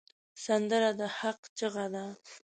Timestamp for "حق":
1.19-1.39